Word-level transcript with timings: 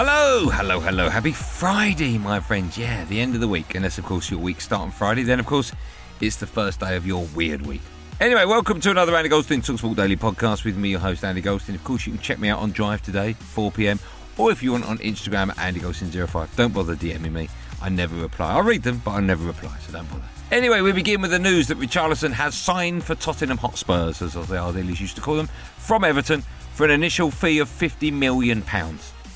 Hello, 0.00 0.48
hello, 0.48 0.78
hello. 0.78 1.08
Happy 1.08 1.32
Friday, 1.32 2.18
my 2.18 2.38
friends. 2.38 2.78
Yeah, 2.78 3.04
the 3.06 3.20
end 3.20 3.34
of 3.34 3.40
the 3.40 3.48
week. 3.48 3.74
Unless, 3.74 3.98
of 3.98 4.04
course, 4.04 4.30
your 4.30 4.38
week 4.38 4.60
start 4.60 4.82
on 4.82 4.92
Friday. 4.92 5.24
Then, 5.24 5.40
of 5.40 5.46
course, 5.46 5.72
it's 6.20 6.36
the 6.36 6.46
first 6.46 6.78
day 6.78 6.94
of 6.94 7.04
your 7.04 7.26
weird 7.34 7.66
week. 7.66 7.80
Anyway, 8.20 8.44
welcome 8.44 8.80
to 8.80 8.92
another 8.92 9.16
Andy 9.16 9.28
Goldstein 9.28 9.60
Talksport 9.60 9.96
Daily 9.96 10.16
podcast 10.16 10.64
with 10.64 10.76
me, 10.76 10.90
your 10.90 11.00
host, 11.00 11.24
Andy 11.24 11.40
Goldstein. 11.40 11.74
Of 11.74 11.82
course, 11.82 12.06
you 12.06 12.12
can 12.12 12.22
check 12.22 12.38
me 12.38 12.48
out 12.48 12.60
on 12.60 12.70
Drive 12.70 13.02
today, 13.02 13.32
4 13.32 13.72
pm, 13.72 13.98
or 14.36 14.52
if 14.52 14.62
you 14.62 14.70
want 14.70 14.84
on 14.84 14.98
Instagram 14.98 15.52
Andy 15.58 15.80
Goldstein05. 15.80 16.54
Don't 16.54 16.72
bother 16.72 16.94
DMing 16.94 17.32
me. 17.32 17.48
I 17.82 17.88
never 17.88 18.14
reply. 18.14 18.52
I'll 18.52 18.62
read 18.62 18.84
them, 18.84 19.02
but 19.04 19.10
I 19.10 19.20
never 19.20 19.44
reply, 19.44 19.76
so 19.80 19.92
don't 19.92 20.08
bother. 20.12 20.22
Anyway, 20.52 20.80
we 20.80 20.92
begin 20.92 21.22
with 21.22 21.32
the 21.32 21.40
news 21.40 21.66
that 21.66 21.78
Richarlison 21.80 22.30
has 22.30 22.54
signed 22.54 23.02
for 23.02 23.16
Tottenham 23.16 23.58
Hotspurs, 23.58 24.22
as 24.22 24.34
the 24.34 24.40
Ardiles 24.42 25.00
used 25.00 25.16
to 25.16 25.22
call 25.22 25.34
them, 25.34 25.48
from 25.76 26.04
Everton 26.04 26.44
for 26.74 26.84
an 26.84 26.92
initial 26.92 27.32
fee 27.32 27.58
of 27.58 27.68
£50 27.68 28.12
million 28.12 28.62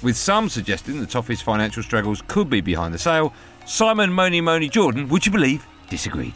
with 0.02 0.16
some 0.16 0.48
suggesting 0.48 1.00
the 1.00 1.06
Toffee's 1.06 1.42
financial 1.42 1.82
struggles 1.82 2.22
could 2.28 2.50
be 2.50 2.60
behind 2.60 2.92
the 2.92 2.98
sale. 2.98 3.32
Simon 3.66 4.12
Moni 4.12 4.40
Moni 4.40 4.68
Jordan, 4.68 5.08
would 5.08 5.24
you 5.24 5.32
believe, 5.32 5.66
disagreed. 5.88 6.34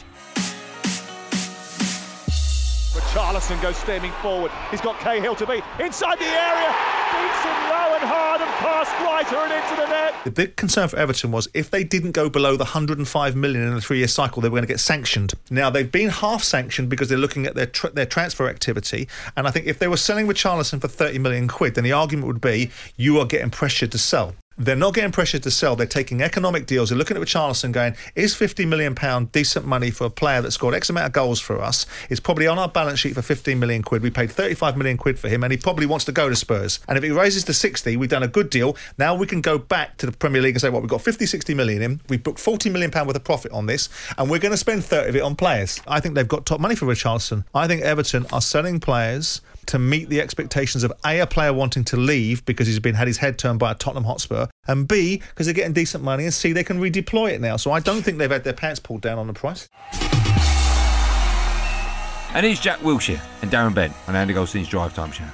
Richarlison 3.37 3.61
goes 3.61 3.77
steaming 3.77 4.13
forward. 4.23 4.51
He's 4.71 4.81
got 4.81 4.99
Cahill 4.99 5.35
to 5.37 5.47
beat 5.47 5.63
inside 5.79 6.19
the 6.19 6.25
area. 6.25 6.75
Beats 7.13 7.45
him 7.45 7.69
low 7.69 7.95
and 7.95 8.03
hard 8.03 8.41
and 8.41 8.51
past 8.53 8.91
Guaita 8.97 9.45
and 9.45 9.53
into 9.53 9.77
the 9.77 9.87
net. 9.89 10.15
The 10.25 10.31
big 10.31 10.57
concern 10.57 10.89
for 10.89 10.97
Everton 10.97 11.33
was 11.33 11.47
if 11.53 11.69
they 11.69 11.85
didn't 11.85 12.13
go 12.13 12.31
below 12.31 12.57
the 12.57 12.65
105 12.65 13.37
million 13.37 13.63
in 13.63 13.75
a 13.75 13.81
three-year 13.81 14.09
cycle, 14.09 14.41
they 14.41 14.49
were 14.49 14.55
going 14.55 14.63
to 14.63 14.73
get 14.73 14.81
sanctioned. 14.81 15.35
Now 15.51 15.69
they've 15.69 15.91
been 15.91 16.09
half 16.09 16.43
sanctioned 16.43 16.89
because 16.89 17.11
they're 17.11 17.19
looking 17.19 17.45
at 17.45 17.55
their 17.55 17.71
their 17.93 18.07
transfer 18.07 18.49
activity, 18.49 19.07
and 19.37 19.47
I 19.47 19.51
think 19.51 19.67
if 19.67 19.79
they 19.79 19.89
were 19.89 19.99
selling 19.99 20.27
Richarlison 20.27 20.81
for 20.81 20.89
30 20.89 21.19
million 21.19 21.47
quid, 21.47 21.75
then 21.75 21.85
the 21.85 21.93
argument 21.93 22.29
would 22.29 22.41
be 22.41 22.71
you 22.97 23.19
are 23.19 23.27
getting 23.27 23.51
pressured 23.51 23.93
to 23.93 23.99
sell. 23.99 24.35
They're 24.59 24.75
not 24.75 24.95
getting 24.95 25.13
pressured 25.13 25.43
to 25.43 25.51
sell. 25.51 25.77
They're 25.77 25.87
taking 25.87 26.23
economic 26.23 26.65
deals. 26.65 26.89
They're 26.89 26.97
looking 26.97 27.19
at 27.19 27.23
Richarlison 27.23 27.73
going, 27.73 27.95
is 28.15 28.35
£50 28.35 28.67
million 28.67 28.95
decent 29.27 29.67
money 29.67 29.91
for 29.91 30.05
a 30.05 30.11
player 30.11 30.41
that 30.41 30.51
scored 30.51 30.75
X 30.75 30.89
amount 30.89 31.07
of 31.07 31.13
goals 31.13 31.41
for 31.41 31.61
us? 31.61 31.85
It's 32.09 32.21
probably 32.21 32.47
on 32.47 32.59
our 32.59 32.69
balance 32.69 33.01
sheet 33.01 33.15
for 33.15 33.21
15 33.21 33.59
million 33.59 33.83
quid. 33.83 34.03
We 34.03 34.09
paid 34.09 34.31
35 34.31 34.79
million 34.79 34.97
quid 34.97 35.19
for 35.19 35.29
him 35.29 35.45
and 35.45 35.53
he 35.53 35.59
probably 35.59 35.85
wants 35.85 36.07
to 36.07 36.13
go 36.13 36.31
to 36.31 36.35
Spurs. 36.35 36.81
And 36.89 36.97
if 36.97 37.05
he 37.05 37.11
raises 37.11 37.45
to 37.45 37.53
60, 37.53 37.99
we've 37.99 38.09
done 38.09 38.23
a 38.23 38.29
good 38.29 38.49
deal. 38.49 38.79
Now 38.97 39.15
we 39.15 39.27
can 39.27 39.43
go 39.43 39.59
back 39.59 39.99
to 39.99 40.07
the 40.07 40.13
Premier 40.13 40.41
League 40.41 40.55
and 40.55 40.63
say, 40.63 40.71
well, 40.71 40.81
we've 40.81 40.89
got 40.89 41.03
50, 41.03 41.27
60 41.27 41.53
million 41.53 41.83
in. 41.83 42.01
We've 42.09 42.23
booked 42.23 42.41
40 42.41 42.71
million 42.71 42.91
pound 42.91 43.09
worth 43.09 43.17
of 43.17 43.25
profit 43.25 43.53
on 43.53 43.67
this 43.67 43.91
and 44.17 44.31
we're 44.31 44.39
going 44.39 44.53
to 44.53 44.59
spend 44.59 44.83
30 44.87 45.11
of 45.11 45.17
it 45.17 45.23
on 45.23 45.37
players. 45.37 45.83
I 45.87 46.01
think 46.01 46.15
they've 46.15 46.27
got 46.27 46.47
top 46.47 46.61
money 46.61 46.77
for 46.77 46.87
Richarlison. 46.87 47.45
I 47.55 47.67
think 47.67 47.83
Everton 47.83 48.25
are 48.33 48.41
selling 48.41 48.81
players 48.81 49.43
to 49.67 49.79
meet 49.79 50.09
the 50.09 50.21
expectations 50.21 50.85
of 50.85 50.93
A, 51.05 51.21
a 51.21 51.27
player 51.27 51.53
wanting 51.53 51.85
to 51.85 51.97
leave 51.97 52.45
because 52.45 52.67
he's 52.67 52.79
been 52.79 52.95
had 52.95 53.07
his 53.07 53.19
head 53.19 53.39
turned 53.39 53.59
by 53.59 53.73
a 53.73 53.75
Tottenham 53.75 54.05
Hotspur, 54.05 54.47
and 54.67 54.87
B, 54.89 55.19
because 55.19 55.47
they're 55.47 55.55
getting 55.55 55.73
decent 55.73 56.03
money, 56.03 56.25
and 56.25 56.35
C, 56.35 56.53
they 56.53 56.65
can 56.65 56.81
redeploy 56.81 57.33
it 57.33 57.41
now. 57.41 57.57
So 57.57 57.73
I 57.73 57.81
don't 57.81 58.03
think 58.03 58.19
they've 58.19 58.31
had 58.31 58.45
their 58.45 58.53
pants 58.53 58.81
pulled 58.81 59.03
down 59.03 59.19
on 59.19 59.27
the 59.27 59.33
price. 59.33 59.69
And 62.35 62.45
here's 62.45 62.61
Jack 62.61 62.81
Wilshere 62.81 63.21
and 63.41 63.51
Darren 63.51 63.75
Bent 63.75 63.95
on 64.09 64.15
Andy 64.15 64.35
Goldstein's 64.35 64.69
Drive 64.69 64.95
Time 64.95 65.11
Show. 65.11 65.25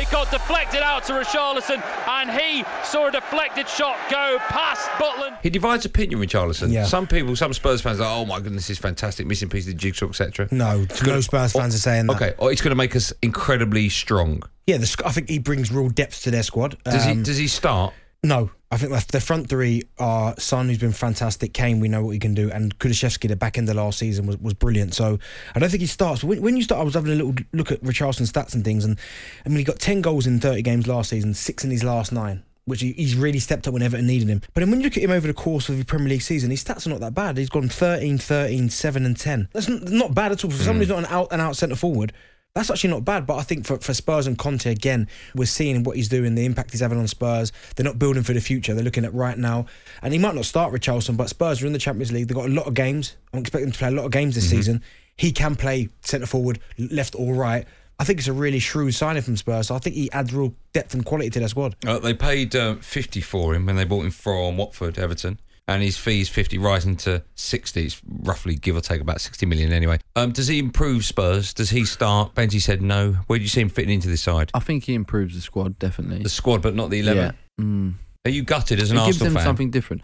It 0.00 0.10
got 0.10 0.30
deflected 0.30 0.80
out 0.80 1.04
to 1.04 1.12
Richarlison, 1.12 1.82
and 2.08 2.30
he 2.30 2.64
saw 2.84 3.08
a 3.08 3.10
deflected 3.12 3.68
shot 3.68 3.98
go 4.10 4.38
past 4.48 4.88
Butland. 4.92 5.36
He 5.42 5.50
divides 5.50 5.84
opinion, 5.84 6.18
Richarlison. 6.20 6.72
Yeah. 6.72 6.84
Some 6.86 7.06
people, 7.06 7.36
some 7.36 7.52
Spurs 7.52 7.82
fans 7.82 8.00
are 8.00 8.04
like, 8.04 8.16
oh 8.16 8.24
my 8.24 8.40
goodness, 8.40 8.68
this 8.68 8.70
is 8.70 8.78
fantastic, 8.78 9.26
missing 9.26 9.50
piece 9.50 9.64
of 9.66 9.74
the 9.74 9.78
jigsaw, 9.78 10.08
etc. 10.08 10.48
No, 10.50 10.86
no 11.04 11.20
Spurs 11.20 11.52
fans 11.52 11.74
are 11.74 11.78
saying 11.78 12.06
that. 12.06 12.16
Okay, 12.16 12.32
or 12.38 12.50
it's 12.50 12.62
going 12.62 12.70
to 12.70 12.76
make 12.76 12.96
us 12.96 13.12
incredibly 13.20 13.90
strong. 13.90 14.42
Yeah, 14.66 14.78
the, 14.78 15.02
I 15.04 15.10
think 15.12 15.28
he 15.28 15.38
brings 15.38 15.70
real 15.70 15.90
depth 15.90 16.22
to 16.22 16.30
their 16.30 16.44
squad. 16.44 16.78
Does 16.84 17.06
Um, 17.06 17.18
he? 17.18 17.22
Does 17.24 17.36
he 17.36 17.46
start? 17.48 17.92
No, 18.22 18.50
I 18.70 18.76
think 18.76 18.92
the- 18.92 19.04
the 19.12 19.20
front 19.20 19.48
three 19.48 19.82
are 19.98 20.34
Son, 20.38 20.68
who's 20.68 20.78
been 20.78 20.92
fantastic. 20.92 21.54
Kane, 21.54 21.80
we 21.80 21.88
know 21.88 22.04
what 22.04 22.10
he 22.10 22.18
can 22.18 22.34
do, 22.34 22.50
and 22.50 22.78
Kulusevski, 22.78 23.28
the 23.28 23.36
back 23.36 23.56
end 23.56 23.68
of 23.70 23.76
last 23.76 23.98
season 23.98 24.26
was, 24.26 24.38
was 24.38 24.52
brilliant. 24.54 24.94
So 24.94 25.18
I 25.54 25.58
don't 25.58 25.70
think 25.70 25.80
he 25.80 25.86
starts. 25.86 26.20
But 26.20 26.28
when, 26.28 26.42
when 26.42 26.56
you 26.56 26.62
start, 26.62 26.82
I 26.82 26.84
was 26.84 26.94
having 26.94 27.12
a 27.12 27.16
little 27.16 27.34
look 27.52 27.72
at 27.72 27.82
Richarlison's 27.82 28.30
stats 28.30 28.54
and 28.54 28.62
things, 28.62 28.84
and 28.84 28.98
I 29.44 29.48
mean 29.48 29.58
he 29.58 29.64
got 29.64 29.78
ten 29.78 30.02
goals 30.02 30.26
in 30.26 30.38
thirty 30.38 30.62
games 30.62 30.86
last 30.86 31.10
season, 31.10 31.32
six 31.32 31.64
in 31.64 31.70
his 31.70 31.82
last 31.82 32.12
nine. 32.12 32.42
Which 32.66 32.82
he, 32.82 32.92
he's 32.92 33.16
really 33.16 33.38
stepped 33.38 33.66
up 33.66 33.74
whenever 33.74 33.96
Everton 33.96 34.06
needed 34.06 34.28
him. 34.28 34.42
But 34.52 34.60
then 34.60 34.70
when 34.70 34.80
you 34.80 34.84
look 34.84 34.96
at 34.96 35.02
him 35.02 35.10
over 35.10 35.26
the 35.26 35.34
course 35.34 35.68
of 35.70 35.78
the 35.78 35.84
Premier 35.84 36.10
League 36.10 36.22
season, 36.22 36.50
his 36.50 36.62
stats 36.62 36.86
are 36.86 36.90
not 36.90 37.00
that 37.00 37.14
bad. 37.14 37.38
He's 37.38 37.48
gone 37.48 37.68
13, 37.68 38.18
13, 38.18 38.68
7 38.68 39.06
and 39.06 39.16
10. 39.16 39.48
That's 39.52 39.66
not 39.66 40.14
bad 40.14 40.30
at 40.30 40.44
all. 40.44 40.50
For 40.50 40.58
somebody 40.58 40.86
hmm. 40.86 40.92
who's 40.92 41.02
not 41.02 41.10
an 41.10 41.16
out 41.16 41.28
and 41.32 41.40
out 41.40 41.56
centre 41.56 41.74
forward, 41.74 42.12
that's 42.54 42.70
actually 42.70 42.90
not 42.90 43.04
bad. 43.04 43.26
But 43.26 43.36
I 43.36 43.42
think 43.42 43.66
for, 43.66 43.78
for 43.78 43.94
Spurs 43.94 44.26
and 44.26 44.36
Conte, 44.36 44.70
again, 44.70 45.08
we're 45.34 45.46
seeing 45.46 45.84
what 45.84 45.96
he's 45.96 46.08
doing, 46.08 46.34
the 46.34 46.44
impact 46.44 46.72
he's 46.72 46.80
having 46.80 46.98
on 46.98 47.06
Spurs. 47.06 47.52
They're 47.76 47.84
not 47.84 47.98
building 47.98 48.22
for 48.22 48.32
the 48.32 48.40
future. 48.40 48.74
They're 48.74 48.84
looking 48.84 49.04
at 49.04 49.14
right 49.14 49.38
now. 49.38 49.66
And 50.02 50.12
he 50.12 50.18
might 50.18 50.34
not 50.34 50.44
start 50.44 50.72
Richarlison, 50.72 51.16
but 51.16 51.28
Spurs 51.28 51.62
are 51.62 51.66
in 51.66 51.72
the 51.72 51.78
Champions 51.78 52.12
League. 52.12 52.28
They've 52.28 52.36
got 52.36 52.46
a 52.46 52.52
lot 52.52 52.66
of 52.66 52.74
games. 52.74 53.16
I'm 53.32 53.40
expecting 53.40 53.70
to 53.70 53.78
play 53.78 53.88
a 53.88 53.92
lot 53.92 54.04
of 54.04 54.10
games 54.10 54.34
this 54.34 54.50
season. 54.50 54.82
He 55.16 55.32
can 55.32 55.54
play 55.54 55.90
centre 56.00 56.26
forward, 56.26 56.60
left 56.78 57.14
or 57.14 57.34
right. 57.34 57.66
I 57.98 58.04
think 58.04 58.18
it's 58.18 58.28
a 58.28 58.32
really 58.32 58.58
shrewd 58.58 58.94
signing 58.94 59.22
from 59.22 59.36
Spurs. 59.36 59.66
So 59.66 59.74
I 59.74 59.78
think 59.78 59.94
he 59.94 60.10
adds 60.10 60.32
real 60.32 60.54
depth 60.72 60.94
and 60.94 61.04
quality 61.04 61.28
to 61.30 61.38
their 61.38 61.48
squad. 61.48 61.76
Uh, 61.86 61.98
they 61.98 62.14
paid 62.14 62.56
uh, 62.56 62.76
50 62.76 63.20
for 63.20 63.54
him 63.54 63.66
when 63.66 63.76
they 63.76 63.84
bought 63.84 64.04
him 64.04 64.10
from 64.10 64.56
Watford, 64.56 64.98
Everton. 64.98 65.38
And 65.68 65.82
his 65.82 65.98
fees 65.98 66.28
50 66.28 66.58
rising 66.58 66.96
to 66.96 67.22
60. 67.34 67.84
It's 67.84 68.00
roughly, 68.22 68.56
give 68.56 68.74
or 68.74 68.80
take, 68.80 69.00
about 69.02 69.20
60 69.20 69.46
million 69.46 69.72
anyway. 69.72 69.99
Um, 70.16 70.32
does 70.32 70.48
he 70.48 70.58
improve 70.58 71.04
Spurs? 71.04 71.54
Does 71.54 71.70
he 71.70 71.84
start? 71.84 72.34
Benji 72.34 72.60
said 72.60 72.82
no. 72.82 73.12
Where 73.26 73.38
do 73.38 73.42
you 73.42 73.48
see 73.48 73.60
him 73.60 73.68
fitting 73.68 73.94
into 73.94 74.08
this 74.08 74.22
side? 74.22 74.50
I 74.54 74.58
think 74.58 74.84
he 74.84 74.94
improves 74.94 75.34
the 75.34 75.40
squad 75.40 75.78
definitely. 75.78 76.22
The 76.22 76.28
squad, 76.28 76.62
but 76.62 76.74
not 76.74 76.90
the 76.90 77.00
11. 77.00 77.22
Yeah. 77.22 77.64
Mm. 77.64 77.94
Are 78.26 78.30
you 78.30 78.42
gutted 78.42 78.80
as 78.80 78.90
an 78.90 78.98
It 78.98 79.06
gives 79.06 79.18
them 79.18 79.34
fan? 79.34 79.44
something 79.44 79.70
different. 79.70 80.02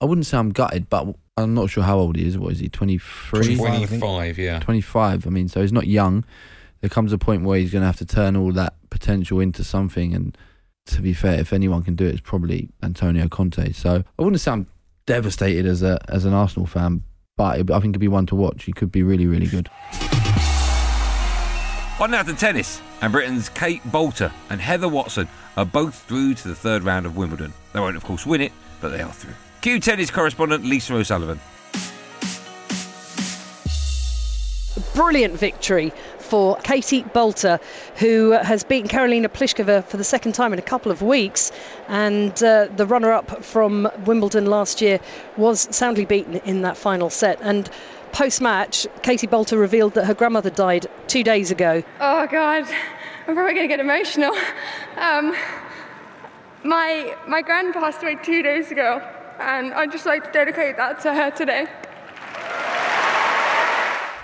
I 0.00 0.06
wouldn't 0.06 0.26
say 0.26 0.38
I'm 0.38 0.50
gutted, 0.50 0.88
but 0.88 1.14
I'm 1.36 1.54
not 1.54 1.68
sure 1.68 1.82
how 1.82 1.98
old 1.98 2.16
he 2.16 2.26
is. 2.26 2.38
What 2.38 2.52
is 2.52 2.60
he? 2.60 2.68
23? 2.68 3.56
25, 3.56 3.88
25 3.88 4.38
yeah. 4.38 4.60
25. 4.60 5.26
I 5.26 5.30
mean, 5.30 5.48
so 5.48 5.60
he's 5.60 5.72
not 5.72 5.86
young. 5.86 6.24
There 6.80 6.88
comes 6.88 7.12
a 7.12 7.18
point 7.18 7.44
where 7.44 7.58
he's 7.58 7.70
going 7.72 7.82
to 7.82 7.86
have 7.86 7.98
to 7.98 8.06
turn 8.06 8.36
all 8.36 8.52
that 8.52 8.74
potential 8.88 9.40
into 9.40 9.62
something. 9.62 10.14
And 10.14 10.38
to 10.86 11.02
be 11.02 11.12
fair, 11.12 11.38
if 11.38 11.52
anyone 11.52 11.82
can 11.82 11.96
do 11.96 12.06
it, 12.06 12.12
it's 12.12 12.20
probably 12.20 12.70
Antonio 12.82 13.28
Conte. 13.28 13.72
So 13.72 14.04
I 14.18 14.22
wouldn't 14.22 14.40
say 14.40 14.52
I'm 14.52 14.66
devastated 15.06 15.66
as 15.66 15.82
a 15.82 15.98
as 16.08 16.24
an 16.24 16.32
Arsenal 16.32 16.66
fan, 16.66 17.04
but 17.40 17.58
it, 17.58 17.70
I 17.70 17.80
think 17.80 17.92
it'd 17.92 18.00
be 18.00 18.06
one 18.06 18.26
to 18.26 18.34
watch. 18.34 18.64
He 18.64 18.72
could 18.74 18.92
be 18.92 19.02
really, 19.02 19.26
really 19.26 19.46
good. 19.46 19.70
On 21.98 22.10
now 22.10 22.22
to 22.22 22.34
tennis. 22.34 22.82
And 23.00 23.10
Britain's 23.10 23.48
Kate 23.48 23.82
Boulter 23.84 24.30
and 24.50 24.60
Heather 24.60 24.88
Watson 24.88 25.26
are 25.56 25.64
both 25.64 25.94
through 26.02 26.34
to 26.34 26.48
the 26.48 26.54
third 26.54 26.82
round 26.82 27.06
of 27.06 27.16
Wimbledon. 27.16 27.54
They 27.72 27.80
won't, 27.80 27.96
of 27.96 28.04
course, 28.04 28.26
win 28.26 28.42
it, 28.42 28.52
but 28.82 28.90
they 28.90 29.00
are 29.00 29.10
through. 29.10 29.32
Q 29.62 29.80
tennis 29.80 30.10
correspondent 30.10 30.66
Lisa 30.66 30.94
O'Sullivan. 30.94 31.40
brilliant 34.94 35.34
victory 35.34 35.92
for 36.30 36.56
Katie 36.58 37.02
Boulter, 37.02 37.60
who 37.96 38.30
has 38.30 38.62
beaten 38.62 38.88
Karolina 38.88 39.26
Pliskova 39.26 39.84
for 39.84 39.96
the 39.96 40.04
second 40.04 40.32
time 40.32 40.52
in 40.52 40.60
a 40.60 40.62
couple 40.62 40.92
of 40.92 41.02
weeks. 41.02 41.50
And 41.88 42.40
uh, 42.42 42.68
the 42.76 42.86
runner 42.86 43.10
up 43.10 43.44
from 43.44 43.90
Wimbledon 44.06 44.46
last 44.46 44.80
year 44.80 45.00
was 45.36 45.66
soundly 45.74 46.04
beaten 46.04 46.36
in 46.36 46.62
that 46.62 46.76
final 46.76 47.10
set. 47.10 47.40
And 47.42 47.68
post 48.12 48.40
match, 48.40 48.86
Katie 49.02 49.26
Boulter 49.26 49.58
revealed 49.58 49.94
that 49.94 50.04
her 50.04 50.14
grandmother 50.14 50.50
died 50.50 50.86
two 51.08 51.24
days 51.24 51.50
ago. 51.50 51.82
Oh 52.00 52.26
God, 52.30 52.64
I'm 53.26 53.34
probably 53.34 53.54
going 53.54 53.68
to 53.68 53.68
get 53.68 53.80
emotional. 53.80 54.32
Um, 54.96 55.34
my 56.62 57.16
my 57.26 57.42
grand 57.42 57.74
passed 57.74 58.02
away 58.02 58.16
two 58.22 58.42
days 58.42 58.70
ago, 58.70 59.02
and 59.40 59.74
I'd 59.74 59.90
just 59.90 60.06
like 60.06 60.24
to 60.24 60.30
dedicate 60.30 60.76
that 60.76 61.00
to 61.00 61.12
her 61.12 61.30
today. 61.30 61.66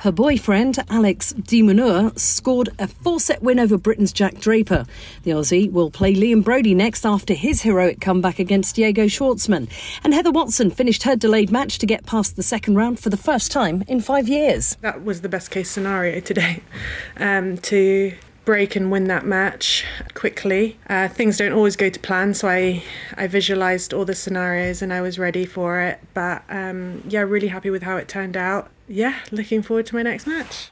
Her 0.07 0.13
boyfriend, 0.13 0.79
Alex 0.89 1.33
de 1.33 1.63
Minaur, 1.63 2.17
scored 2.17 2.69
a 2.79 2.87
four 2.87 3.19
set 3.19 3.43
win 3.43 3.59
over 3.59 3.77
Britain's 3.77 4.13
Jack 4.13 4.39
Draper. 4.39 4.87
The 5.25 5.33
Aussie 5.33 5.69
will 5.69 5.91
play 5.91 6.15
Liam 6.15 6.45
Broady 6.45 6.77
next 6.77 7.05
after 7.05 7.35
his 7.35 7.63
heroic 7.63 8.01
comeback 8.01 8.39
against 8.39 8.77
Diego 8.77 9.07
Schwartzman. 9.07 9.69
And 10.05 10.15
Heather 10.15 10.31
Watson 10.31 10.71
finished 10.71 11.03
her 11.03 11.17
delayed 11.17 11.51
match 11.51 11.79
to 11.79 11.87
get 11.87 12.07
past 12.07 12.37
the 12.37 12.45
second 12.45 12.77
round 12.77 13.01
for 13.01 13.11
the 13.11 13.17
first 13.17 13.51
time 13.51 13.83
in 13.89 14.01
five 14.01 14.29
years. 14.29 14.77
That 14.81 15.03
was 15.03 15.23
the 15.23 15.29
best 15.29 15.51
case 15.51 15.69
scenario 15.69 16.21
today 16.21 16.63
um, 17.17 17.59
to 17.59 18.15
break 18.47 18.77
and 18.77 18.91
win 18.91 19.09
that 19.09 19.27
match 19.27 19.85
quickly. 20.15 20.79
Uh, 20.89 21.09
things 21.09 21.37
don't 21.37 21.53
always 21.53 21.77
go 21.77 21.91
to 21.91 22.01
plan, 22.01 22.33
so 22.33 22.49
I 22.49 22.83
I 23.19 23.27
visualized 23.27 23.93
all 23.93 24.07
the 24.07 24.15
scenarios 24.15 24.81
and 24.81 24.93
I 24.93 25.03
was 25.03 25.19
ready 25.19 25.45
for 25.45 25.83
it. 25.83 26.01
But 26.15 26.43
um, 26.49 27.03
yeah, 27.07 27.21
really 27.21 27.49
happy 27.49 27.69
with 27.69 27.83
how 27.83 27.99
it 27.99 28.09
turned 28.09 28.39
out. 28.39 28.71
Yeah, 28.89 29.17
looking 29.31 29.61
forward 29.61 29.85
to 29.87 29.95
my 29.95 30.03
next 30.03 30.27
match. 30.27 30.71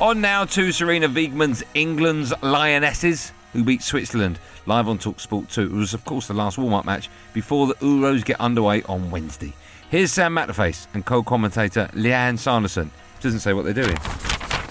On 0.00 0.20
now 0.20 0.44
to 0.46 0.68
Sarina 0.68 1.12
Wiegman's 1.12 1.62
England's 1.74 2.32
Lionesses, 2.42 3.32
who 3.52 3.62
beat 3.62 3.82
Switzerland 3.82 4.38
live 4.66 4.88
on 4.88 4.98
Talksport 4.98 5.52
2. 5.52 5.62
It 5.62 5.70
was, 5.70 5.94
of 5.94 6.04
course, 6.04 6.26
the 6.26 6.34
last 6.34 6.58
warm 6.58 6.74
up 6.74 6.84
match 6.84 7.10
before 7.32 7.66
the 7.66 7.74
Euros 7.74 8.24
get 8.24 8.40
underway 8.40 8.82
on 8.84 9.10
Wednesday. 9.10 9.52
Here's 9.90 10.12
Sam 10.12 10.34
Matterface 10.34 10.86
and 10.94 11.04
co 11.04 11.22
commentator 11.22 11.88
Lianne 11.92 12.38
Sanderson. 12.38 12.90
Doesn't 13.20 13.40
say 13.40 13.52
what 13.52 13.64
they're 13.64 13.74
doing. 13.74 13.98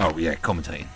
Oh, 0.03 0.17
yeah, 0.17 0.33
commentating. 0.33 0.87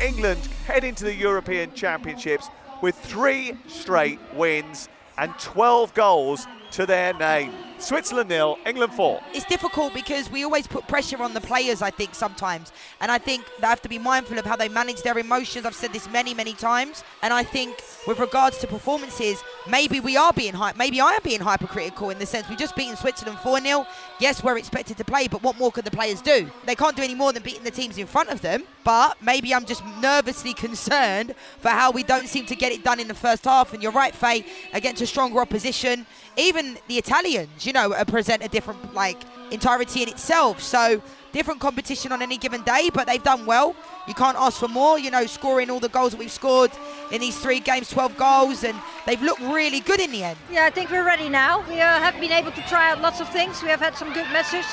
England 0.00 0.40
head 0.66 0.82
into 0.82 1.04
the 1.04 1.14
European 1.14 1.74
Championships 1.74 2.48
with 2.80 2.94
three 2.94 3.52
straight 3.66 4.18
wins 4.32 4.88
and 5.18 5.30
12 5.38 5.92
goals 5.92 6.46
to 6.70 6.86
their 6.86 7.12
name. 7.12 7.52
Switzerland 7.78 8.28
nil, 8.28 8.58
England 8.66 8.92
four. 8.92 9.20
It's 9.32 9.44
difficult 9.46 9.94
because 9.94 10.30
we 10.30 10.44
always 10.44 10.66
put 10.66 10.86
pressure 10.88 11.22
on 11.22 11.34
the 11.34 11.40
players, 11.40 11.82
I 11.82 11.90
think, 11.90 12.14
sometimes. 12.14 12.72
And 13.00 13.10
I 13.12 13.18
think 13.18 13.44
they 13.60 13.66
have 13.66 13.82
to 13.82 13.88
be 13.88 13.98
mindful 13.98 14.38
of 14.38 14.44
how 14.44 14.56
they 14.56 14.68
manage 14.68 15.02
their 15.02 15.18
emotions. 15.18 15.66
I've 15.66 15.74
said 15.74 15.92
this 15.92 16.08
many, 16.10 16.34
many 16.34 16.54
times. 16.54 17.04
And 17.22 17.32
I 17.32 17.42
think 17.42 17.82
with 18.06 18.18
regards 18.18 18.58
to 18.58 18.66
performances, 18.66 19.42
maybe 19.68 20.00
we 20.00 20.16
are 20.16 20.32
being 20.32 20.54
hype. 20.54 20.76
Maybe 20.76 21.00
I 21.00 21.12
am 21.12 21.20
being 21.22 21.40
hypercritical 21.40 22.10
in 22.10 22.18
the 22.18 22.26
sense 22.26 22.48
we've 22.48 22.58
just 22.58 22.76
beaten 22.76 22.96
Switzerland 22.96 23.38
4 23.40 23.60
0. 23.60 23.86
Yes, 24.20 24.42
we're 24.42 24.58
expected 24.58 24.96
to 24.96 25.04
play, 25.04 25.28
but 25.28 25.42
what 25.42 25.58
more 25.58 25.70
could 25.70 25.84
the 25.84 25.90
players 25.90 26.22
do? 26.22 26.50
They 26.64 26.74
can't 26.74 26.96
do 26.96 27.02
any 27.02 27.14
more 27.14 27.32
than 27.32 27.42
beating 27.42 27.64
the 27.64 27.70
teams 27.70 27.98
in 27.98 28.06
front 28.06 28.30
of 28.30 28.40
them. 28.40 28.64
But 28.84 29.20
maybe 29.20 29.52
I'm 29.54 29.66
just 29.66 29.84
nervously 30.00 30.54
concerned 30.66 31.34
for 31.58 31.68
how 31.68 31.90
we 31.90 32.02
don't 32.02 32.28
seem 32.28 32.46
to 32.46 32.56
get 32.56 32.72
it 32.72 32.84
done 32.84 33.00
in 33.00 33.08
the 33.08 33.14
first 33.14 33.44
half. 33.44 33.74
And 33.74 33.82
you're 33.82 33.92
right, 33.92 34.14
Faye, 34.14 34.46
against 34.72 35.02
a 35.02 35.06
stronger 35.06 35.40
opposition. 35.40 36.06
Even 36.36 36.78
the 36.86 36.98
Italians, 36.98 37.65
you 37.66 37.72
know, 37.72 37.92
present 38.06 38.44
a 38.44 38.48
different 38.48 38.94
like 38.94 39.18
entirety 39.50 40.02
in 40.02 40.08
itself. 40.08 40.60
So 40.60 41.02
different 41.32 41.60
competition 41.60 42.12
on 42.12 42.22
any 42.22 42.38
given 42.38 42.62
day, 42.62 42.90
but 42.92 43.06
they've 43.06 43.22
done 43.22 43.44
well. 43.44 43.76
You 44.08 44.14
can't 44.14 44.36
ask 44.38 44.58
for 44.58 44.68
more. 44.68 44.98
You 44.98 45.10
know, 45.10 45.26
scoring 45.26 45.70
all 45.70 45.80
the 45.80 45.88
goals 45.88 46.12
that 46.12 46.18
we've 46.18 46.30
scored 46.30 46.70
in 47.12 47.20
these 47.20 47.38
three 47.38 47.60
games, 47.60 47.90
12 47.90 48.16
goals, 48.16 48.64
and 48.64 48.76
they've 49.06 49.20
looked 49.20 49.40
really 49.40 49.80
good 49.80 50.00
in 50.00 50.10
the 50.12 50.24
end. 50.24 50.38
Yeah, 50.50 50.64
I 50.64 50.70
think 50.70 50.90
we're 50.90 51.04
ready 51.04 51.28
now. 51.28 51.64
We 51.68 51.80
uh, 51.80 51.98
have 51.98 52.18
been 52.20 52.32
able 52.32 52.52
to 52.52 52.62
try 52.62 52.90
out 52.90 53.00
lots 53.02 53.20
of 53.20 53.28
things. 53.28 53.62
We 53.62 53.68
have 53.68 53.80
had 53.80 53.96
some 53.96 54.12
good 54.12 54.26
matches, 54.32 54.66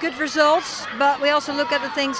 good 0.00 0.16
results, 0.18 0.86
but 0.98 1.20
we 1.20 1.30
also 1.30 1.54
look 1.54 1.72
at 1.72 1.82
the 1.82 1.90
things 1.90 2.18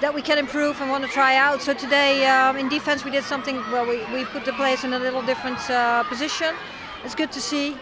that 0.00 0.12
we 0.12 0.20
can 0.20 0.38
improve 0.38 0.80
and 0.80 0.90
want 0.90 1.04
to 1.04 1.10
try 1.10 1.36
out. 1.36 1.62
So 1.62 1.72
today 1.72 2.26
um, 2.26 2.56
in 2.56 2.68
defense 2.68 3.04
we 3.04 3.10
did 3.10 3.24
something 3.24 3.56
where 3.72 3.86
we, 3.86 4.04
we 4.12 4.26
put 4.26 4.44
the 4.44 4.52
players 4.52 4.84
in 4.84 4.92
a 4.92 4.98
little 4.98 5.22
different 5.22 5.58
uh, 5.70 6.02
position. 6.04 6.54
It's 7.04 7.14
good 7.14 7.32
to 7.32 7.40
see. 7.40 7.76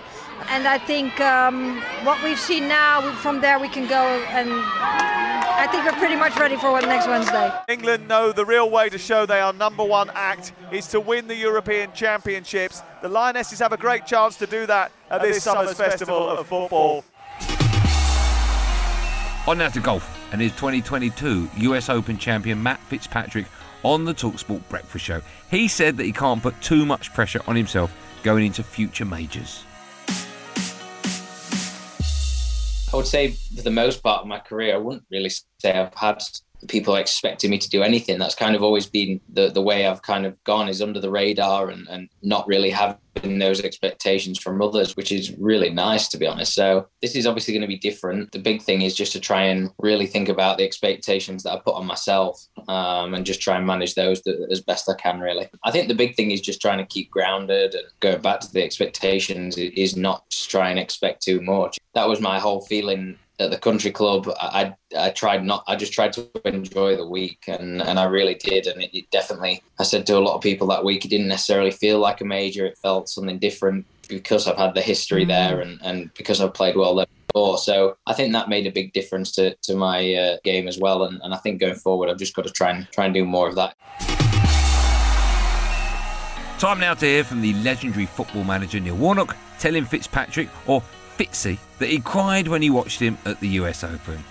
And 0.49 0.69
I 0.69 0.79
think 0.79 1.21
um, 1.21 1.81
what 2.05 2.23
we've 2.23 2.39
seen 2.39 2.69
now, 2.69 3.13
from 3.17 3.41
there 3.41 3.59
we 3.59 3.69
can 3.69 3.89
go, 3.89 4.05
and 4.29 4.51
I 4.53 5.67
think 5.71 5.85
we're 5.85 5.99
pretty 5.99 6.17
much 6.17 6.37
ready 6.37 6.57
for 6.57 6.73
what 6.73 6.85
next 6.85 7.07
Wednesday. 7.07 7.51
England 7.69 8.09
know 8.09 8.33
the 8.33 8.45
real 8.45 8.71
way 8.71 8.89
to 8.89 8.99
show 8.99 9.27
they 9.27 9.41
are 9.41 9.53
number 9.53 9.85
one 9.85 10.11
act 10.15 10.53
is 10.71 10.87
to 10.89 11.01
win 11.01 11.27
the 11.27 11.37
European 11.37 11.93
Championships. 11.93 12.83
The 13.03 13.09
Lionesses 13.09 13.59
have 13.61 13.73
a 13.73 13.77
great 13.77 14.07
chance 14.07 14.37
to 14.39 14.47
do 14.47 14.67
that 14.67 14.93
at, 15.11 15.17
at 15.17 15.23
this, 15.23 15.37
this 15.37 15.45
summer's, 15.45 15.77
summer's 15.77 15.93
Festival 15.93 16.29
of 16.29 16.47
Football. 16.47 17.05
On 19.47 19.59
now 19.59 19.69
to 19.69 19.81
golf, 19.81 20.33
and 20.33 20.41
his 20.41 20.53
2022 20.53 21.51
US 21.55 21.89
Open 21.89 22.19
champion 22.19 22.63
Matt 22.63 22.81
Fitzpatrick 22.81 23.47
on 23.83 24.05
the 24.05 24.15
Talksport 24.15 24.67
Breakfast 24.69 25.05
Show. 25.05 25.21
He 25.51 25.69
said 25.69 25.97
that 25.99 26.05
he 26.05 26.13
can't 26.13 26.43
put 26.43 26.61
too 26.61 26.85
much 26.85 27.13
pressure 27.13 27.41
on 27.47 27.55
himself 27.55 27.95
going 28.23 28.47
into 28.47 28.63
future 28.63 29.05
majors. 29.05 29.65
I 32.95 32.97
would 32.97 33.09
say 33.09 33.33
for 33.57 33.63
the 33.63 33.73
most 33.73 34.05
part 34.05 34.21
of 34.21 34.29
my 34.29 34.39
career, 34.39 34.75
I 34.75 34.79
wouldn't 34.79 35.03
really 35.11 35.29
say 35.29 35.73
I've 35.73 35.93
had 35.95 36.23
people 36.69 36.97
expecting 36.97 37.51
me 37.51 37.59
to 37.59 37.69
do 37.69 37.83
anything. 37.83 38.19
That's 38.19 38.35
kind 38.35 38.57
of 38.57 38.63
always 38.63 38.87
been 38.87 39.21
the, 39.33 39.51
the 39.51 39.63
way 39.63 39.87
I've 39.87 40.03
kind 40.03 40.27
of 40.27 40.43
gone 40.45 40.69
is 40.69 40.83
under 40.83 41.01
the 41.01 41.11
radar 41.11 41.71
and, 41.71 41.87
and 41.89 42.09
not 42.23 42.47
really 42.47 42.71
having 42.71 43.39
those 43.39 43.61
expectations 43.61 44.39
from 44.39 44.61
others, 44.61 44.97
which 44.97 45.13
is 45.13 45.37
really 45.39 45.71
nice 45.71 46.09
to 46.09 46.19
be 46.19 46.27
honest. 46.27 46.55
So 46.55 46.89
this 47.01 47.15
is 47.15 47.27
obviously 47.27 47.55
going 47.55 47.63
to 47.63 47.69
be 47.69 47.79
different. 47.79 48.33
The 48.33 48.39
big 48.39 48.63
thing 48.63 48.83
is 48.83 48.95
just 48.95 49.13
to 49.13 49.21
try 49.21 49.45
and 49.45 49.71
really 49.79 50.07
think 50.07 50.29
about 50.29 50.59
the 50.59 50.65
expectations 50.65 51.43
that 51.43 51.53
I 51.53 51.61
put 51.61 51.75
on 51.75 51.87
myself 51.87 52.45
um, 52.69 53.15
and 53.15 53.27
just 53.27 53.41
try 53.41 53.57
and 53.57 53.67
manage 53.67 53.95
those 53.95 54.23
as 54.51 54.61
best 54.61 54.89
I 54.89 54.95
can 54.95 55.21
really. 55.21 55.49
I 55.65 55.71
think 55.71 55.89
the 55.89 55.95
big 55.95 56.15
thing 56.17 56.31
is 56.31 56.41
just 56.41 56.61
trying 56.61 56.79
to 56.79 56.87
keep 56.87 57.11
grounded 57.11 57.75
and 57.75 57.85
going 58.01 58.21
back 58.21 58.41
to 58.41 58.53
the 58.53 58.63
expectations 58.63 59.57
is 59.57 59.97
not 59.97 60.29
to 60.31 60.49
try 60.49 60.71
and 60.71 60.79
expect 60.79 61.23
too 61.23 61.41
much. 61.41 61.79
That 61.95 62.09
was 62.09 62.21
my 62.21 62.39
whole 62.39 62.63
feeling 62.63 63.19
at 63.41 63.51
the 63.51 63.59
country 63.59 63.91
club, 63.91 64.29
I, 64.41 64.75
I 64.97 65.11
tried 65.11 65.45
not. 65.45 65.65
I 65.67 65.77
just 65.77 65.93
tried 65.93 66.13
to 66.15 66.29
enjoy 66.45 66.97
the 66.97 67.07
week, 67.07 67.45
and, 67.49 67.83
and 67.83 67.99
I 67.99 68.05
really 68.05 68.35
did. 68.35 68.67
And 68.67 68.83
it, 68.83 68.97
it, 68.97 69.11
definitely, 69.11 69.63
I 69.79 69.83
said 69.83 70.07
to 70.07 70.17
a 70.17 70.21
lot 70.21 70.37
of 70.37 70.41
people 70.41 70.69
that 70.69 70.85
week, 70.85 71.05
it 71.05 71.09
didn't 71.09 71.29
necessarily 71.29 71.73
feel 71.73 71.99
like 71.99 72.21
a 72.21 72.25
major. 72.25 72.65
It 72.65 72.79
felt 72.79 73.09
something 73.09 73.39
different 73.39 73.87
because 74.09 74.47
I've 74.47 74.57
had 74.57 74.75
the 74.75 74.83
history 74.83 75.25
mm. 75.25 75.29
there, 75.29 75.61
and, 75.61 75.81
and 75.83 76.15
because 76.15 76.41
I've 76.41 76.55
played 76.55 76.77
well 76.77 76.95
there 76.95 77.07
before. 77.29 77.59
So 77.59 77.97
I 78.07 78.15
think 78.15 78.33
that 78.33 78.49
made 78.49 78.67
a 78.67 78.73
big 78.73 78.93
difference 78.93 79.33
to 79.33 79.55
to 79.63 79.75
my 79.75 80.15
uh, 80.15 80.37
game 80.45 80.69
as 80.69 80.79
well. 80.79 81.05
And, 81.05 81.21
and 81.23 81.35
I 81.35 81.39
think 81.39 81.61
going 81.61 81.75
forward, 81.75 82.11
I've 82.11 82.19
just 82.19 82.35
got 82.35 82.47
to 82.47 82.53
try 82.53 82.71
and 82.71 82.89
try 82.93 83.05
and 83.07 83.15
do 83.15 83.25
more 83.25 83.49
of 83.49 83.57
that. 83.57 83.75
Time 86.61 86.79
now 86.79 86.95
to 86.95 87.05
hear 87.05 87.25
from 87.25 87.43
the 87.43 87.53
legendary 87.55 88.07
football 88.07 88.45
manager 88.45 88.79
Neil 88.79 88.95
Warnock 88.95 89.37
telling 89.59 89.85
Fitzpatrick, 89.85 90.49
or 90.67 90.83
Fitzy 91.19 91.59
that 91.79 91.89
he 91.89 92.01
cried 92.01 92.49
when 92.49 92.63
he 92.63 92.71
watched 92.71 93.01
him 93.01 93.19
at 93.25 93.41
the 93.41 93.49
US 93.49 93.85
Open. 93.85 94.25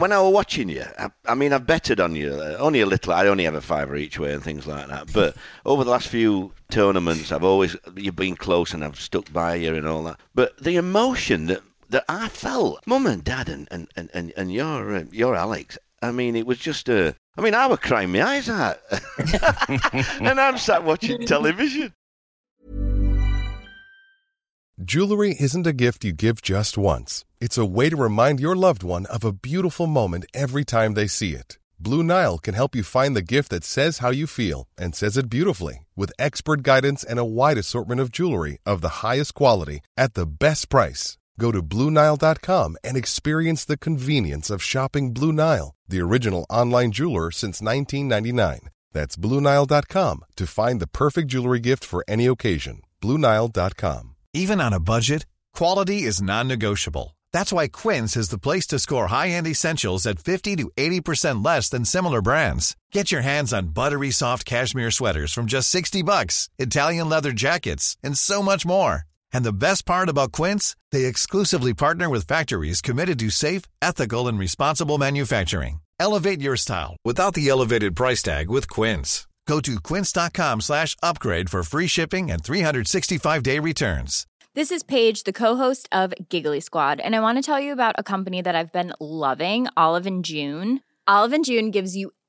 when 0.00 0.12
I 0.12 0.22
were 0.22 0.30
watching 0.30 0.70
you, 0.70 0.84
I, 0.98 1.10
I, 1.26 1.34
mean, 1.34 1.52
I've 1.52 1.66
betted 1.66 2.00
on 2.00 2.16
you 2.16 2.32
uh, 2.32 2.56
only 2.58 2.80
a 2.80 2.86
little. 2.86 3.12
I 3.12 3.26
only 3.26 3.44
have 3.44 3.54
a 3.54 3.60
fiver 3.60 3.96
each 3.96 4.18
way 4.18 4.32
and 4.32 4.42
things 4.42 4.66
like 4.66 4.88
that. 4.88 5.12
But 5.12 5.36
over 5.66 5.84
the 5.84 5.90
last 5.90 6.08
few 6.08 6.52
tournaments, 6.70 7.30
I've 7.30 7.44
always 7.44 7.76
you've 7.94 8.16
been 8.16 8.34
close 8.34 8.72
and 8.72 8.82
I've 8.82 8.98
stuck 8.98 9.30
by 9.32 9.56
you 9.56 9.74
and 9.74 9.86
all 9.86 10.02
that. 10.04 10.18
But 10.34 10.56
the 10.56 10.76
emotion 10.76 11.46
that 11.46 11.60
that 11.90 12.04
I 12.08 12.28
felt, 12.28 12.86
mum 12.86 13.06
and 13.06 13.22
dad 13.22 13.50
and 13.50 13.68
and 13.70 13.88
and, 13.94 14.32
and 14.36 14.52
your 14.52 14.96
uh, 14.96 15.04
your 15.12 15.36
Alex, 15.36 15.78
I 16.02 16.12
mean, 16.12 16.36
it 16.36 16.46
was 16.46 16.58
just 16.58 16.88
a. 16.88 17.14
I 17.36 17.42
mean, 17.42 17.54
I 17.54 17.66
was 17.66 17.78
crying 17.78 18.12
my 18.12 18.22
eyes 18.22 18.48
out, 18.48 18.78
and 20.20 20.40
I'm 20.40 20.58
sat 20.58 20.84
watching 20.84 21.26
television. 21.26 21.92
Jewelry 24.82 25.36
isn't 25.38 25.66
a 25.66 25.74
gift 25.74 26.04
you 26.04 26.12
give 26.12 26.40
just 26.40 26.78
once. 26.78 27.26
It's 27.38 27.58
a 27.58 27.66
way 27.66 27.90
to 27.90 27.96
remind 27.96 28.40
your 28.40 28.56
loved 28.56 28.82
one 28.82 29.04
of 29.06 29.24
a 29.24 29.32
beautiful 29.32 29.86
moment 29.86 30.24
every 30.32 30.64
time 30.64 30.94
they 30.94 31.06
see 31.06 31.34
it. 31.34 31.58
Blue 31.78 32.02
Nile 32.02 32.38
can 32.38 32.54
help 32.54 32.74
you 32.74 32.82
find 32.82 33.14
the 33.14 33.22
gift 33.36 33.50
that 33.50 33.64
says 33.64 33.98
how 33.98 34.10
you 34.10 34.26
feel 34.26 34.68
and 34.78 34.94
says 34.94 35.18
it 35.18 35.30
beautifully, 35.30 35.86
with 35.96 36.12
expert 36.18 36.62
guidance 36.62 37.04
and 37.04 37.18
a 37.18 37.24
wide 37.24 37.58
assortment 37.58 38.00
of 38.00 38.10
jewelry 38.10 38.58
of 38.64 38.80
the 38.80 39.00
highest 39.04 39.34
quality 39.34 39.80
at 39.96 40.14
the 40.14 40.26
best 40.26 40.70
price. 40.70 41.18
Go 41.40 41.50
to 41.50 41.62
BlueNile.com 41.62 42.76
and 42.84 42.96
experience 42.98 43.64
the 43.64 43.78
convenience 43.78 44.50
of 44.50 44.62
shopping 44.62 45.14
Blue 45.14 45.32
Nile, 45.32 45.74
the 45.88 46.02
original 46.02 46.44
online 46.50 46.92
jeweler 46.92 47.30
since 47.30 47.62
1999. 47.62 48.68
That's 48.92 49.16
BlueNile.com 49.16 50.24
to 50.36 50.46
find 50.46 50.80
the 50.80 50.86
perfect 50.86 51.28
jewelry 51.28 51.60
gift 51.60 51.82
for 51.82 52.04
any 52.06 52.26
occasion. 52.26 52.82
BlueNile.com. 53.00 54.16
Even 54.34 54.60
on 54.60 54.74
a 54.74 54.80
budget, 54.92 55.24
quality 55.54 56.02
is 56.02 56.20
non 56.20 56.46
negotiable. 56.46 57.16
That's 57.32 57.52
why 57.52 57.68
Quince 57.68 58.18
is 58.18 58.28
the 58.28 58.44
place 58.46 58.66
to 58.68 58.78
score 58.78 59.06
high 59.06 59.30
end 59.30 59.46
essentials 59.46 60.04
at 60.06 60.18
50 60.18 60.56
to 60.56 60.70
80% 60.76 61.42
less 61.44 61.70
than 61.70 61.86
similar 61.86 62.20
brands. 62.20 62.76
Get 62.92 63.10
your 63.10 63.22
hands 63.22 63.54
on 63.54 63.68
buttery 63.68 64.10
soft 64.10 64.44
cashmere 64.44 64.90
sweaters 64.90 65.32
from 65.32 65.46
just 65.46 65.70
60 65.70 66.02
bucks, 66.02 66.50
Italian 66.58 67.08
leather 67.08 67.32
jackets, 67.32 67.96
and 68.02 68.18
so 68.18 68.42
much 68.42 68.66
more. 68.66 69.06
And 69.32 69.44
the 69.44 69.52
best 69.52 69.84
part 69.84 70.08
about 70.08 70.32
Quince, 70.32 70.76
they 70.92 71.04
exclusively 71.04 71.74
partner 71.74 72.08
with 72.08 72.26
factories 72.26 72.80
committed 72.80 73.18
to 73.20 73.30
safe, 73.30 73.62
ethical, 73.82 74.28
and 74.28 74.38
responsible 74.38 74.98
manufacturing. 74.98 75.80
Elevate 75.98 76.40
your 76.40 76.56
style 76.56 76.96
without 77.04 77.34
the 77.34 77.48
elevated 77.48 77.94
price 77.94 78.22
tag 78.22 78.48
with 78.48 78.68
Quince. 78.68 79.26
Go 79.46 79.60
to 79.60 79.80
quince.com 79.80 80.60
slash 80.60 80.96
upgrade 81.02 81.50
for 81.50 81.64
free 81.64 81.88
shipping 81.88 82.30
and 82.30 82.42
365-day 82.42 83.58
returns. 83.58 84.26
This 84.54 84.70
is 84.70 84.84
Paige, 84.84 85.24
the 85.24 85.32
co-host 85.32 85.88
of 85.90 86.14
Giggly 86.28 86.60
Squad, 86.60 87.00
and 87.00 87.16
I 87.16 87.20
want 87.20 87.38
to 87.38 87.42
tell 87.42 87.58
you 87.58 87.72
about 87.72 87.96
a 87.98 88.04
company 88.04 88.42
that 88.42 88.54
I've 88.54 88.72
been 88.72 88.92
loving, 89.00 89.66
Olive 89.76 90.06
and 90.06 90.24
June. 90.24 90.80
Olive 91.06 91.32
and 91.32 91.44
June 91.44 91.70
gives 91.72 91.96
you 91.96 92.12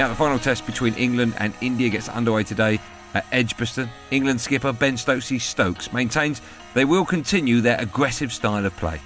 Now, 0.00 0.08
the 0.08 0.14
final 0.14 0.38
test 0.38 0.64
between 0.64 0.94
England 0.94 1.34
and 1.38 1.52
India 1.60 1.90
gets 1.90 2.08
underway 2.08 2.42
today 2.42 2.80
at 3.12 3.26
Edgbaston. 3.32 3.88
England 4.10 4.40
skipper 4.40 4.72
Ben 4.72 4.94
Stokesy 4.94 5.38
Stokes 5.38 5.92
maintains 5.92 6.40
they 6.72 6.86
will 6.86 7.04
continue 7.04 7.60
their 7.60 7.78
aggressive 7.78 8.32
style 8.32 8.64
of 8.64 8.74
play. 8.76 8.98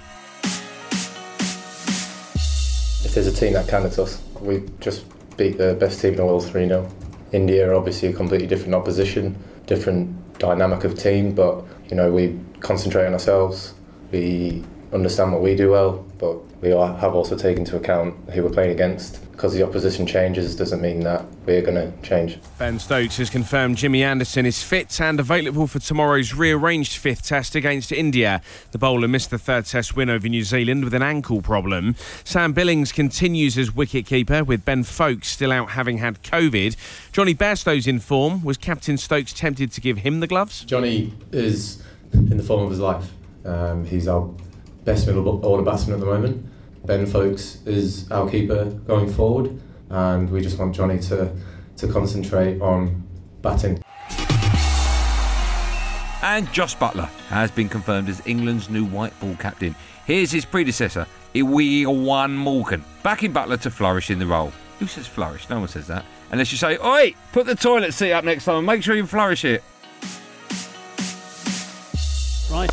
If 3.03 3.13
there's 3.13 3.27
a 3.27 3.31
team 3.33 3.53
that 3.53 3.67
can, 3.67 3.85
it's 3.85 3.99
us. 3.99 4.21
We 4.39 4.63
just 4.79 5.05
beat 5.37 5.57
the 5.57 5.75
best 5.77 5.99
team 5.99 6.11
in 6.11 6.17
the 6.17 6.25
world 6.25 6.45
3 6.45 6.67
0. 6.67 6.89
India 7.33 7.69
are 7.69 7.73
obviously 7.73 8.07
a 8.07 8.13
completely 8.13 8.47
different 8.47 8.73
opposition, 8.73 9.35
different 9.65 10.15
dynamic 10.39 10.85
of 10.85 10.97
team, 10.97 11.35
but 11.35 11.63
you 11.89 11.95
know, 11.95 12.11
we 12.11 12.39
concentrate 12.61 13.05
on 13.05 13.13
ourselves, 13.13 13.74
we 14.11 14.63
understand 14.93 15.31
what 15.31 15.41
we 15.41 15.55
do 15.55 15.71
well, 15.71 16.05
but 16.17 16.37
we 16.61 16.71
are, 16.71 16.97
have 16.97 17.13
also 17.13 17.35
taken 17.35 17.59
into 17.59 17.75
account 17.75 18.15
who 18.31 18.43
we're 18.43 18.49
playing 18.49 18.71
against. 18.71 19.21
Because 19.31 19.53
the 19.53 19.63
opposition 19.63 20.07
changes 20.07 20.55
doesn't 20.55 20.81
mean 20.81 21.01
that 21.01 21.25
we're 21.45 21.61
going 21.61 21.75
to 21.75 21.91
change. 22.07 22.39
Ben 22.57 22.79
Stokes 22.79 23.17
has 23.17 23.29
confirmed 23.29 23.75
Jimmy 23.75 24.01
Anderson 24.01 24.45
is 24.45 24.63
fit 24.63 25.01
and 25.01 25.19
available 25.19 25.67
for 25.67 25.79
tomorrow's 25.79 26.33
rearranged 26.33 26.95
fifth 26.95 27.27
test 27.27 27.53
against 27.53 27.91
India. 27.91 28.41
The 28.71 28.77
bowler 28.77 29.09
missed 29.09 29.31
the 29.31 29.37
third 29.37 29.65
test 29.65 29.93
win 29.93 30.09
over 30.09 30.29
New 30.29 30.45
Zealand 30.45 30.85
with 30.85 30.93
an 30.93 31.03
ankle 31.03 31.41
problem. 31.41 31.95
Sam 32.23 32.53
Billings 32.53 32.93
continues 32.93 33.57
as 33.57 33.71
wicketkeeper 33.71 34.47
with 34.47 34.63
Ben 34.63 34.83
Foakes 34.85 35.27
still 35.27 35.51
out 35.51 35.71
having 35.71 35.97
had 35.97 36.23
COVID. 36.23 36.77
Jonny 37.11 37.35
Bairstow's 37.35 37.87
in 37.87 37.99
form. 37.99 38.41
Was 38.41 38.55
Captain 38.55 38.97
Stokes 38.97 39.33
tempted 39.33 39.73
to 39.73 39.81
give 39.81 39.97
him 39.97 40.21
the 40.21 40.27
gloves? 40.27 40.63
Johnny 40.63 41.13
is 41.33 41.83
in 42.13 42.37
the 42.37 42.43
form 42.43 42.63
of 42.63 42.69
his 42.69 42.79
life. 42.79 43.11
Um, 43.45 43.85
he's 43.85 44.07
our 44.07 44.29
best 44.83 45.07
middle 45.07 45.45
order 45.45 45.63
batsman 45.63 45.93
at 45.93 45.99
the 45.99 46.05
moment. 46.05 46.45
Ben 46.85 47.05
Foakes 47.05 47.65
is 47.65 48.11
our 48.11 48.29
keeper 48.29 48.65
going 48.87 49.11
forward, 49.11 49.59
and 49.89 50.29
we 50.29 50.41
just 50.41 50.59
want 50.59 50.75
Jonny 50.75 50.99
to, 50.99 51.35
to 51.77 51.87
concentrate 51.87 52.61
on 52.61 53.03
batting. 53.41 53.81
And 56.21 56.51
Jos 56.51 56.73
Buttler 56.73 57.07
has 57.29 57.51
been 57.51 57.69
confirmed 57.69 58.09
as 58.09 58.21
England's 58.25 58.69
new 58.69 58.85
white 58.85 59.17
ball 59.19 59.35
captain. 59.35 59.75
Here's 60.05 60.31
his 60.31 60.43
predecessor, 60.43 61.05
Eoin 61.33 62.33
Morgan, 62.33 62.83
backing 63.03 63.33
Buttler 63.33 63.59
to 63.61 63.69
flourish 63.69 64.09
in 64.09 64.19
the 64.19 64.25
role. 64.25 64.51
Who 64.79 64.87
says 64.87 65.07
flourish? 65.07 65.49
No 65.49 65.59
one 65.59 65.67
says 65.67 65.87
that. 65.87 66.03
Unless 66.31 66.51
you 66.51 66.57
say, 66.57 66.77
Oi, 66.79 67.13
put 67.31 67.45
the 67.45 67.55
toilet 67.55 67.93
seat 67.93 68.11
up 68.11 68.25
next 68.25 68.45
time 68.45 68.57
and 68.57 68.65
make 68.67 68.83
sure 68.83 68.95
you 68.95 69.05
flourish 69.05 69.45
it. 69.45 69.63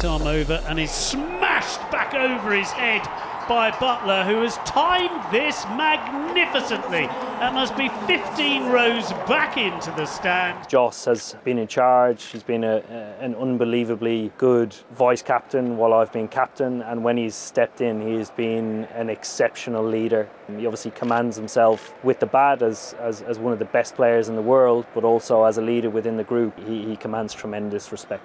Arm 0.05 0.23
over 0.23 0.55
and 0.67 0.81
is 0.81 0.91
smashed 0.91 1.81
back 1.93 2.13
over 2.15 2.53
his 2.53 2.71
head 2.73 3.03
by 3.49 3.71
Buttler, 3.71 4.25
who 4.25 4.43
has 4.43 4.57
timed 4.59 5.33
this 5.33 5.65
magnificently. 5.67 7.07
That 7.39 7.55
must 7.55 7.77
be 7.77 7.89
15 8.07 8.67
rows 8.71 9.13
back 9.29 9.57
into 9.57 9.91
the 9.93 10.07
stand. 10.07 10.69
Jos 10.69 11.05
has 11.05 11.37
been 11.45 11.59
in 11.59 11.69
charge. 11.69 12.25
He's 12.25 12.43
been 12.43 12.65
a, 12.65 12.77
a, 12.77 13.23
an 13.23 13.35
unbelievably 13.37 14.33
good 14.39 14.75
vice 14.93 15.23
captain 15.23 15.77
while 15.77 15.93
I've 15.93 16.13
been 16.13 16.29
captain, 16.29 16.83
and 16.83 17.05
when 17.05 17.17
he's 17.17 17.35
stepped 17.35 17.81
in, 17.81 18.01
he 18.01 18.15
has 18.15 18.31
been 18.31 18.85
an 18.95 19.09
exceptional 19.09 19.85
leader. 19.85 20.29
He 20.49 20.67
obviously 20.67 20.91
commands 20.93 21.37
himself 21.37 21.95
with 22.03 22.19
the 22.19 22.27
bat 22.27 22.63
as, 22.63 22.95
as, 22.99 23.23
as 23.23 23.39
one 23.39 23.53
of 23.53 23.59
the 23.59 23.67
best 23.67 23.95
players 23.95 24.29
in 24.29 24.37
the 24.37 24.43
world, 24.43 24.87
but 24.95 25.05
also 25.05 25.45
as 25.45 25.59
a 25.59 25.63
leader 25.63 25.91
within 25.91 26.17
the 26.17 26.25
group, 26.25 26.59
he, 26.67 26.85
he 26.85 26.97
commands 26.97 27.35
tremendous 27.35 27.93
respect. 27.93 28.25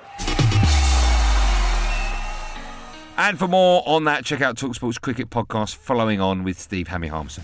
And 3.17 3.39
for 3.39 3.47
more 3.47 3.81
on 3.87 4.03
that, 4.03 4.25
check 4.25 4.41
out 4.41 4.57
Talksport's 4.57 4.99
cricket 4.99 5.31
podcast 5.31 5.75
following 5.75 6.21
on 6.21 6.43
with 6.43 6.59
Steve 6.59 6.87
Hammy 6.87 7.07
Harmison. 7.07 7.43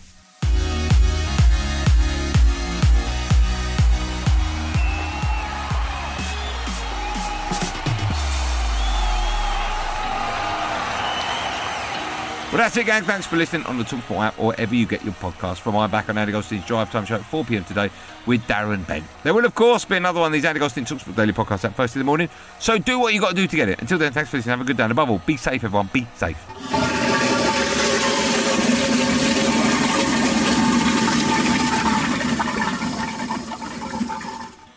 Well, 12.54 12.62
that's 12.62 12.78
it, 12.78 12.86
gang. 12.86 13.02
Thanks 13.02 13.26
for 13.26 13.36
listening 13.36 13.66
on 13.66 13.80
the 13.80 13.84
Talksport 13.84 14.28
app 14.28 14.40
or 14.40 14.50
wherever 14.50 14.76
you 14.76 14.86
get 14.86 15.04
your 15.04 15.16
podcast 15.16 15.62
from. 15.62 15.76
I'm 15.76 15.90
back 15.90 16.08
on 16.08 16.20
Andy 16.20 16.32
Goldstein's 16.32 16.64
Drive 16.68 16.92
Time 16.92 17.04
Show 17.04 17.16
at 17.16 17.26
4 17.26 17.44
pm 17.46 17.64
today 17.64 17.90
with 18.28 18.44
Darren 18.44 18.86
Bent. 18.86 19.04
There 19.24 19.34
will, 19.34 19.44
of 19.44 19.56
course, 19.56 19.86
be 19.86 19.96
another 19.96 20.20
one 20.20 20.28
of 20.28 20.34
these 20.34 20.46
Andy 20.46 20.60
Goldstein 20.60 20.86
Talksport 20.86 21.16
Daily 21.16 21.34
podcasts 21.34 21.66
at 21.66 21.76
first 21.76 21.96
in 21.96 22.00
the 22.00 22.06
morning. 22.06 22.30
So 22.60 22.78
do 22.78 23.00
what 23.00 23.16
you 23.16 23.20
got 23.20 23.30
to 23.30 23.36
do 23.36 23.48
to 23.48 23.56
get 23.56 23.70
it. 23.70 23.82
Until 23.82 23.98
then, 23.98 24.14
thanks 24.14 24.30
for 24.30 24.38
listening. 24.38 24.52
Have 24.52 24.62
a 24.62 24.66
good 24.66 24.78
day. 24.78 24.84
And 24.84 24.92
above 24.92 25.10
all, 25.10 25.18
be 25.26 25.36
safe, 25.36 25.64
everyone. 25.64 25.90
Be 25.92 26.06
safe. 26.16 26.38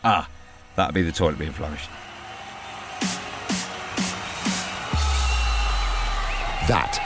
Ah, 0.02 0.26
that'd 0.76 0.95
be 0.95 1.02
the 1.02 1.12
toilet 1.12 1.38
being 1.38 1.52
flourished. 1.52 1.90
That 6.68 7.05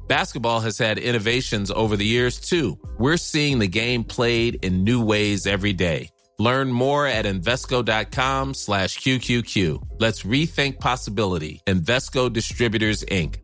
Basketball 0.11 0.59
has 0.59 0.77
had 0.77 0.97
innovations 0.97 1.71
over 1.71 1.95
the 1.95 2.05
years 2.05 2.37
too. 2.37 2.77
We're 2.97 3.15
seeing 3.15 3.59
the 3.59 3.67
game 3.69 4.03
played 4.03 4.59
in 4.61 4.83
new 4.83 5.01
ways 5.01 5.47
every 5.47 5.71
day. 5.71 6.09
Learn 6.37 6.69
more 6.69 7.07
at 7.07 7.23
Invesco.com 7.23 8.53
slash 8.53 8.99
QQQ. 8.99 9.81
Let's 9.99 10.23
rethink 10.23 10.79
possibility. 10.79 11.61
Invesco 11.65 12.31
Distributors, 12.33 13.05
Inc. 13.05 13.37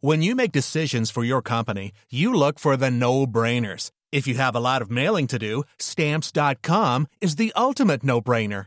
When 0.00 0.20
you 0.20 0.34
make 0.34 0.50
decisions 0.50 1.12
for 1.12 1.22
your 1.22 1.40
company, 1.40 1.92
you 2.10 2.34
look 2.34 2.58
for 2.58 2.76
the 2.76 2.90
no-brainers. 2.90 3.92
If 4.10 4.26
you 4.26 4.34
have 4.34 4.56
a 4.56 4.64
lot 4.68 4.82
of 4.82 4.90
mailing 4.90 5.28
to 5.28 5.38
do, 5.38 5.62
Stamps.com 5.78 7.06
is 7.20 7.36
the 7.36 7.52
ultimate 7.54 8.02
no-brainer. 8.02 8.66